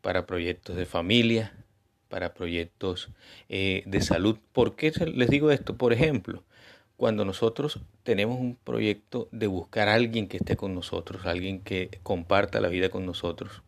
para 0.02 0.26
proyectos 0.26 0.76
de 0.76 0.86
familia, 0.86 1.54
para 2.08 2.34
proyectos 2.34 3.10
eh, 3.50 3.84
de 3.86 4.02
salud. 4.02 4.38
¿Por 4.52 4.76
qué 4.76 4.92
les 4.92 5.30
digo 5.30 5.52
esto? 5.52 5.78
Por 5.78 5.94
ejemplo, 5.94 6.44
cuando 6.98 7.26
nosotros 7.26 7.80
tenemos 8.04 8.40
un 8.40 8.56
proyecto 8.56 9.28
de 9.32 9.48
buscar 9.48 9.90
a 9.90 9.96
alguien 9.96 10.28
que 10.28 10.38
esté 10.38 10.56
con 10.56 10.76
nosotros, 10.76 11.26
alguien 11.26 11.62
que 11.62 12.00
comparta 12.04 12.62
la 12.62 12.68
vida 12.68 12.90
con 12.90 13.06
nosotros, 13.06 13.64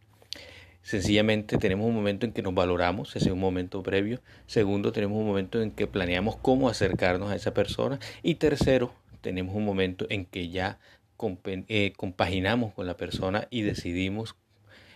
Sencillamente 0.84 1.58
tenemos 1.58 1.88
un 1.88 1.96
momento 1.96 2.26
en 2.26 2.34
que 2.34 2.42
nos 2.42 2.54
valoramos, 2.54 3.16
ese 3.16 3.30
es 3.30 3.34
un 3.34 3.40
momento 3.40 3.82
previo. 3.82 4.22
Segundo, 4.48 4.92
tenemos 4.92 5.18
un 5.18 5.26
momento 5.26 5.62
en 5.62 5.72
que 5.72 5.88
planeamos 5.88 6.36
cómo 6.36 6.68
acercarnos 6.68 7.32
a 7.32 7.36
esa 7.36 7.54
persona. 7.54 8.00
Y 8.22 8.36
tercero, 8.36 8.94
tenemos 9.22 9.56
un 9.56 9.64
momento 9.64 10.06
en 10.10 10.26
que 10.26 10.50
ya 10.50 10.80
eh, 11.70 11.94
compaginamos 11.96 12.74
con 12.74 12.86
la 12.86 12.98
persona 12.98 13.48
y 13.50 13.62
decidimos 13.62 14.36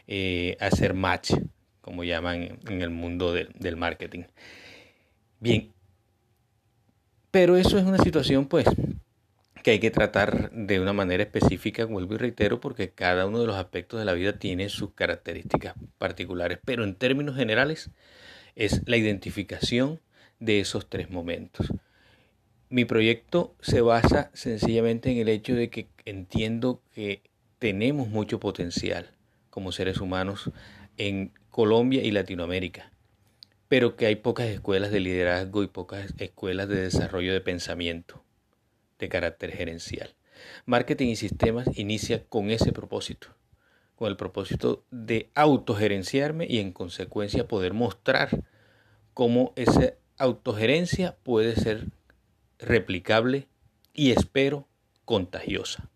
eh, 0.08 0.58
hacer 0.60 0.94
match, 0.94 1.32
como 1.80 2.04
llaman 2.04 2.60
en 2.68 2.82
el 2.82 2.90
mundo 2.90 3.32
del 3.34 3.78
marketing. 3.78 4.24
Bien, 5.40 5.72
pero 7.32 7.56
eso 7.56 7.78
es 7.78 7.86
una 7.86 8.00
situación 8.00 8.48
pues 8.48 8.66
que 9.68 9.72
hay 9.72 9.80
que 9.80 9.92
tratar 9.92 10.50
de 10.52 10.80
una 10.80 10.94
manera 10.94 11.24
específica, 11.24 11.84
vuelvo 11.84 12.16
y 12.16 12.18
reitero, 12.18 12.62
porque 12.62 12.92
cada 12.92 13.26
uno 13.26 13.42
de 13.42 13.48
los 13.48 13.58
aspectos 13.58 14.00
de 14.00 14.06
la 14.06 14.14
vida 14.14 14.40
tiene 14.40 14.70
sus 14.70 14.94
características 14.94 15.74
particulares, 15.98 16.60
pero 16.64 16.86
en 16.86 16.96
términos 16.96 17.36
generales 17.36 17.90
es 18.56 18.84
la 18.86 18.96
identificación 18.96 20.00
de 20.40 20.62
esos 20.62 20.88
tres 20.88 21.10
momentos. 21.10 21.74
Mi 22.70 22.86
proyecto 22.86 23.56
se 23.60 23.82
basa 23.82 24.32
sencillamente 24.34 25.12
en 25.12 25.18
el 25.18 25.28
hecho 25.28 25.54
de 25.54 25.70
que 25.70 25.90
entiendo 26.06 26.82
que 26.96 27.22
tenemos 27.60 28.08
mucho 28.08 28.40
potencial 28.40 29.12
como 29.50 29.74
seres 29.74 30.00
humanos 30.00 30.50
en 30.96 31.34
Colombia 31.50 32.04
y 32.04 32.12
Latinoamérica, 32.12 32.94
pero 33.68 33.98
que 33.98 34.06
hay 34.06 34.16
pocas 34.16 34.48
escuelas 34.48 34.92
de 34.92 35.02
liderazgo 35.02 35.62
y 35.62 35.68
pocas 35.68 36.14
escuelas 36.20 36.70
de 36.70 36.84
desarrollo 36.84 37.34
de 37.34 37.42
pensamiento 37.42 38.24
de 39.00 39.10
carácter 39.10 39.52
gerencial. 39.52 40.16
Marketing 40.66 41.08
y 41.08 41.16
sistemas 41.16 41.68
inicia 41.78 42.24
con 42.26 42.52
ese 42.52 42.72
propósito, 42.72 43.30
con 43.96 44.10
el 44.10 44.18
propósito 44.18 44.84
de 44.92 45.30
autogerenciarme 45.36 46.46
y 46.50 46.60
en 46.60 46.72
consecuencia 46.72 47.48
poder 47.48 47.74
mostrar 47.74 48.44
cómo 49.14 49.54
esa 49.56 49.94
autogerencia 50.18 51.18
puede 51.24 51.56
ser 51.56 51.88
replicable 52.60 53.48
y 53.94 54.12
espero 54.12 54.68
contagiosa. 55.06 55.90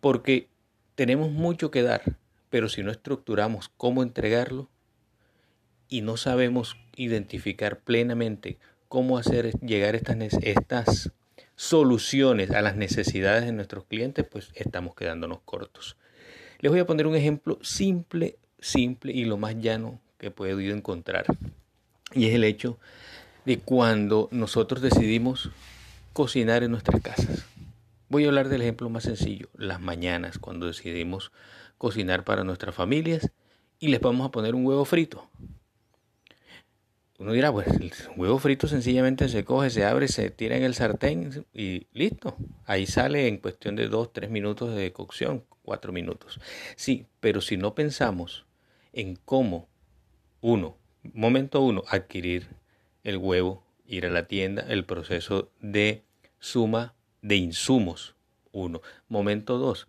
Porque 0.00 0.48
tenemos 0.94 1.30
mucho 1.30 1.70
que 1.70 1.82
dar, 1.82 2.18
pero 2.50 2.68
si 2.68 2.82
no 2.82 2.90
estructuramos 2.90 3.68
cómo 3.76 4.02
entregarlo 4.02 4.68
y 5.88 6.02
no 6.02 6.16
sabemos 6.16 6.76
identificar 6.96 7.80
plenamente 7.80 8.58
cómo 8.88 9.18
hacer 9.18 9.52
llegar 9.60 9.94
estas, 9.94 10.16
estas 10.42 11.12
soluciones 11.58 12.52
a 12.52 12.62
las 12.62 12.76
necesidades 12.76 13.44
de 13.44 13.50
nuestros 13.50 13.82
clientes, 13.82 14.24
pues 14.24 14.50
estamos 14.54 14.94
quedándonos 14.94 15.40
cortos. 15.44 15.96
Les 16.60 16.70
voy 16.70 16.78
a 16.78 16.86
poner 16.86 17.08
un 17.08 17.16
ejemplo 17.16 17.58
simple, 17.62 18.38
simple 18.60 19.12
y 19.12 19.24
lo 19.24 19.38
más 19.38 19.56
llano 19.56 19.98
que 20.18 20.28
he 20.28 20.30
podido 20.30 20.72
encontrar. 20.72 21.26
Y 22.14 22.28
es 22.28 22.34
el 22.36 22.44
hecho 22.44 22.78
de 23.44 23.58
cuando 23.58 24.28
nosotros 24.30 24.80
decidimos 24.80 25.50
cocinar 26.12 26.62
en 26.62 26.70
nuestras 26.70 27.02
casas. 27.02 27.44
Voy 28.08 28.24
a 28.24 28.28
hablar 28.28 28.48
del 28.48 28.62
ejemplo 28.62 28.88
más 28.88 29.02
sencillo, 29.02 29.48
las 29.56 29.80
mañanas, 29.80 30.38
cuando 30.38 30.66
decidimos 30.66 31.32
cocinar 31.76 32.22
para 32.22 32.44
nuestras 32.44 32.76
familias 32.76 33.32
y 33.80 33.88
les 33.88 34.00
vamos 34.00 34.28
a 34.28 34.30
poner 34.30 34.54
un 34.54 34.64
huevo 34.64 34.84
frito. 34.84 35.28
Uno 37.18 37.32
dirá, 37.32 37.50
pues 37.50 37.66
el 37.66 37.92
huevo 38.16 38.38
frito 38.38 38.68
sencillamente 38.68 39.28
se 39.28 39.44
coge, 39.44 39.70
se 39.70 39.84
abre, 39.84 40.06
se 40.06 40.30
tira 40.30 40.56
en 40.56 40.62
el 40.62 40.74
sartén 40.74 41.44
y 41.52 41.88
listo. 41.92 42.36
Ahí 42.64 42.86
sale 42.86 43.26
en 43.26 43.38
cuestión 43.38 43.74
de 43.74 43.88
2, 43.88 44.12
3 44.12 44.30
minutos 44.30 44.72
de 44.76 44.92
cocción, 44.92 45.44
4 45.62 45.92
minutos. 45.92 46.38
Sí, 46.76 47.06
pero 47.18 47.40
si 47.40 47.56
no 47.56 47.74
pensamos 47.74 48.46
en 48.92 49.16
cómo, 49.16 49.68
uno, 50.40 50.76
momento 51.12 51.60
uno, 51.60 51.82
adquirir 51.88 52.50
el 53.02 53.16
huevo, 53.16 53.64
ir 53.84 54.06
a 54.06 54.10
la 54.10 54.28
tienda, 54.28 54.64
el 54.68 54.84
proceso 54.84 55.50
de 55.60 56.04
suma 56.38 56.94
de 57.20 57.34
insumos, 57.34 58.14
uno. 58.52 58.80
Momento 59.08 59.58
dos, 59.58 59.88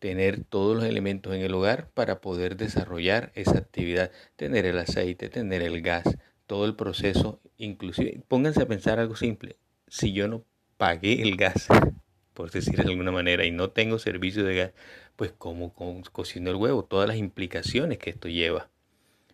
tener 0.00 0.44
todos 0.44 0.76
los 0.76 0.84
elementos 0.84 1.34
en 1.34 1.40
el 1.40 1.54
hogar 1.54 1.88
para 1.94 2.20
poder 2.20 2.58
desarrollar 2.58 3.32
esa 3.34 3.56
actividad, 3.56 4.10
tener 4.36 4.66
el 4.66 4.76
aceite, 4.78 5.30
tener 5.30 5.62
el 5.62 5.80
gas, 5.80 6.18
todo 6.48 6.64
el 6.64 6.74
proceso, 6.74 7.38
inclusive, 7.58 8.22
pónganse 8.26 8.62
a 8.62 8.66
pensar 8.66 8.98
algo 8.98 9.14
simple, 9.14 9.56
si 9.86 10.12
yo 10.12 10.26
no 10.26 10.44
pagué 10.78 11.22
el 11.22 11.36
gas, 11.36 11.68
por 12.34 12.50
decir 12.50 12.76
de 12.76 12.90
alguna 12.90 13.12
manera, 13.12 13.44
y 13.44 13.52
no 13.52 13.70
tengo 13.70 14.00
servicio 14.00 14.42
de 14.42 14.56
gas, 14.56 14.72
pues 15.14 15.32
cómo, 15.36 15.74
cocino 16.10 16.50
el 16.50 16.56
huevo, 16.56 16.84
todas 16.84 17.06
las 17.06 17.18
implicaciones 17.18 17.98
que 17.98 18.10
esto 18.10 18.28
lleva 18.28 18.70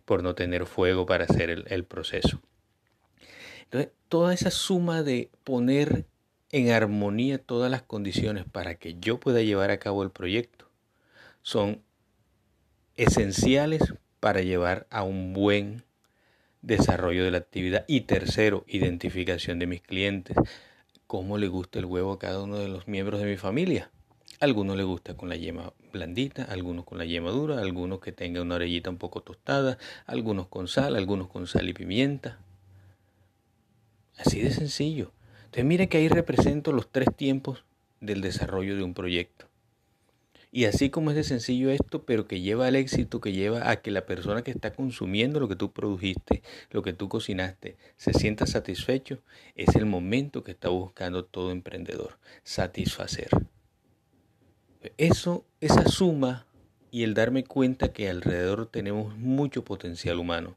por 0.05 0.23
no 0.23 0.35
tener 0.35 0.67
fuego 0.67 1.07
para 1.07 1.25
hacer 1.25 1.51
el, 1.51 1.65
el 1.69 1.85
proceso. 1.85 2.43
Entonces, 3.63 3.93
toda 4.09 4.35
esa 4.35 4.51
suma 4.51 5.03
de 5.03 5.31
poner 5.45 6.07
en 6.51 6.71
armonía 6.71 7.39
todas 7.39 7.71
las 7.71 7.83
condiciones 7.83 8.45
para 8.45 8.75
que 8.75 8.97
yo 8.99 9.21
pueda 9.21 9.41
llevar 9.41 9.71
a 9.71 9.79
cabo 9.79 10.03
el 10.03 10.11
proyecto 10.11 10.69
son 11.43 11.81
esenciales 12.97 13.95
para 14.21 14.41
llevar 14.41 14.87
a 14.91 15.05
un 15.05 15.33
buen 15.33 15.85
desarrollo 16.67 17.25
de 17.25 17.31
la 17.31 17.39
actividad. 17.39 17.85
Y 17.87 18.03
tercero, 18.03 18.65
identificación 18.67 19.59
de 19.59 19.67
mis 19.67 19.83
clientes. 19.83 20.37
¿Cómo 21.07 21.39
le 21.39 21.49
gusta 21.49 21.79
el 21.79 21.85
huevo 21.85 22.13
a 22.13 22.19
cada 22.19 22.43
uno 22.43 22.59
de 22.59 22.69
los 22.69 22.89
miembros 22.89 23.21
de 23.21 23.27
mi 23.27 23.37
familia? 23.37 23.91
algunos 24.41 24.77
le 24.77 24.85
gusta 24.85 25.15
con 25.15 25.29
la 25.29 25.37
yema 25.37 25.73
blandita, 25.93 26.45
algunos 26.45 26.85
con 26.85 26.99
la 26.99 27.05
yema 27.05 27.31
dura, 27.31 27.59
algunos 27.61 28.01
que 28.01 28.13
tenga 28.13 28.43
una 28.43 28.57
orellita 28.57 28.91
un 28.91 28.99
poco 28.99 29.23
tostada, 29.23 29.79
algunos 30.07 30.49
con 30.49 30.69
sal, 30.69 30.97
algunos 30.97 31.29
con 31.29 31.47
sal 31.47 31.69
y 31.69 31.73
pimienta. 31.73 32.39
Así 34.19 34.41
de 34.41 34.51
sencillo. 34.51 35.13
Entonces 35.47 35.65
mire 35.65 35.89
que 35.89 35.99
ahí 35.99 36.09
represento 36.09 36.73
los 36.73 36.91
tres 36.91 37.09
tiempos 37.17 37.65
del 38.01 38.21
desarrollo 38.21 38.77
de 38.77 38.83
un 38.83 38.95
proyecto. 38.95 39.47
Y 40.57 40.67
así 40.67 40.89
como 40.89 41.11
es 41.11 41.17
de 41.17 41.25
sencillo 41.25 41.73
esto, 41.73 42.05
pero 42.05 42.29
que 42.29 42.41
lleva 42.41 42.69
al 42.69 42.77
éxito, 42.77 43.21
que 43.21 43.33
lleva 43.33 43.69
a 43.69 43.83
que 43.83 43.91
la 43.91 44.07
persona 44.07 44.43
que 44.43 44.53
está 44.53 44.73
consumiendo 44.73 45.41
lo 45.41 45.49
que 45.49 45.57
tú 45.57 45.73
produjiste, 45.73 46.45
lo 46.71 46.83
que 46.83 46.93
tú 46.93 47.09
cocinaste, 47.09 47.77
se 47.97 48.13
sienta 48.13 48.47
satisfecho, 48.47 49.19
es 49.57 49.75
el 49.75 49.85
momento 49.85 50.45
que 50.45 50.53
está 50.53 50.69
buscando 50.69 51.25
todo 51.25 51.51
emprendedor, 51.51 52.21
satisfacer. 52.45 53.31
Eso, 54.97 55.45
esa 55.61 55.89
suma 55.89 56.47
y 56.93 57.03
el 57.03 57.15
darme 57.15 57.43
cuenta 57.43 57.93
que 57.93 58.09
alrededor 58.09 58.67
tenemos 58.67 59.19
mucho 59.19 59.65
potencial 59.65 60.21
humano 60.21 60.57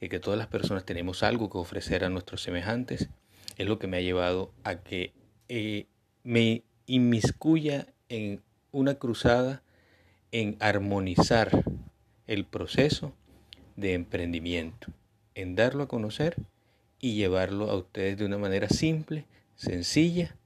y 0.00 0.08
que 0.08 0.18
todas 0.18 0.40
las 0.40 0.48
personas 0.48 0.84
tenemos 0.84 1.22
algo 1.22 1.50
que 1.50 1.58
ofrecer 1.58 2.02
a 2.02 2.08
nuestros 2.08 2.42
semejantes, 2.42 3.10
es 3.56 3.68
lo 3.68 3.78
que 3.78 3.86
me 3.86 3.98
ha 3.98 4.00
llevado 4.00 4.50
a 4.64 4.80
que 4.80 5.12
eh, 5.48 5.86
me 6.24 6.64
inmiscuya 6.86 7.86
en 8.08 8.42
una 8.76 8.96
cruzada 8.96 9.62
en 10.32 10.58
armonizar 10.60 11.64
el 12.26 12.44
proceso 12.44 13.14
de 13.74 13.94
emprendimiento, 13.94 14.88
en 15.34 15.56
darlo 15.56 15.84
a 15.84 15.88
conocer 15.88 16.36
y 17.00 17.14
llevarlo 17.14 17.70
a 17.70 17.76
ustedes 17.76 18.18
de 18.18 18.26
una 18.26 18.36
manera 18.36 18.68
simple, 18.68 19.24
sencilla, 19.54 20.36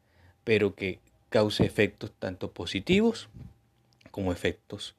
pero 0.45 0.77
que 0.77 1.01
cause 1.29 1.64
efectos 1.64 2.12
tanto 2.21 2.53
positivos 2.53 3.29
como 4.12 4.31
efectos, 4.31 4.95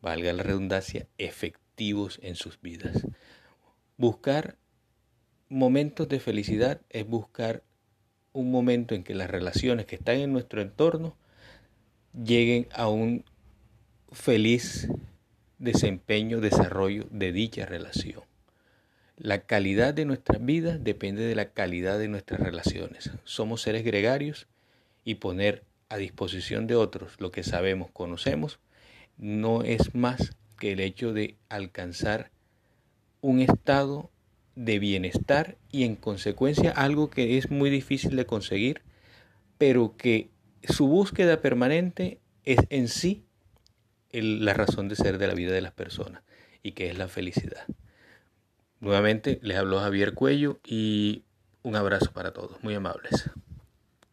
valga 0.00 0.32
la 0.32 0.44
redundancia, 0.44 1.08
efectivos 1.18 2.20
en 2.22 2.36
sus 2.36 2.60
vidas. 2.60 3.08
Buscar 3.96 4.56
momentos 5.48 6.08
de 6.08 6.20
felicidad 6.20 6.80
es 6.90 7.08
buscar 7.08 7.64
un 8.32 8.52
momento 8.52 8.94
en 8.94 9.02
que 9.02 9.16
las 9.16 9.28
relaciones 9.28 9.86
que 9.86 9.96
están 9.96 10.18
en 10.18 10.32
nuestro 10.32 10.62
entorno 10.62 11.16
lleguen 12.12 12.68
a 12.72 12.88
un 12.88 13.24
feliz 14.12 14.88
desempeño, 15.58 16.40
desarrollo 16.40 17.06
de 17.10 17.32
dicha 17.32 17.66
relación. 17.66 18.22
La 19.16 19.40
calidad 19.40 19.94
de 19.94 20.04
nuestras 20.04 20.44
vidas 20.44 20.84
depende 20.84 21.24
de 21.24 21.34
la 21.34 21.50
calidad 21.50 21.98
de 21.98 22.08
nuestras 22.08 22.40
relaciones. 22.40 23.10
Somos 23.24 23.62
seres 23.62 23.84
gregarios 23.84 24.46
y 25.04 25.16
poner 25.16 25.64
a 25.88 25.96
disposición 25.96 26.66
de 26.66 26.76
otros 26.76 27.14
lo 27.18 27.32
que 27.32 27.42
sabemos, 27.42 27.90
conocemos, 27.90 28.60
no 29.16 29.62
es 29.62 29.94
más 29.94 30.36
que 30.58 30.72
el 30.72 30.80
hecho 30.80 31.12
de 31.12 31.36
alcanzar 31.48 32.30
un 33.20 33.40
estado 33.40 34.10
de 34.54 34.78
bienestar 34.78 35.56
y 35.70 35.84
en 35.84 35.96
consecuencia 35.96 36.70
algo 36.70 37.10
que 37.10 37.38
es 37.38 37.50
muy 37.50 37.70
difícil 37.70 38.16
de 38.16 38.26
conseguir, 38.26 38.82
pero 39.56 39.96
que 39.96 40.30
su 40.62 40.86
búsqueda 40.86 41.40
permanente 41.40 42.20
es 42.44 42.58
en 42.70 42.88
sí 42.88 43.26
la 44.10 44.54
razón 44.54 44.88
de 44.88 44.96
ser 44.96 45.18
de 45.18 45.26
la 45.26 45.34
vida 45.34 45.52
de 45.52 45.60
las 45.60 45.72
personas 45.72 46.22
y 46.62 46.72
que 46.72 46.88
es 46.88 46.98
la 46.98 47.08
felicidad. 47.08 47.66
Nuevamente 48.80 49.38
les 49.42 49.58
habló 49.58 49.80
Javier 49.80 50.14
Cuello 50.14 50.60
y 50.64 51.24
un 51.62 51.76
abrazo 51.76 52.12
para 52.12 52.32
todos, 52.32 52.62
muy 52.62 52.74
amables. 52.74 53.30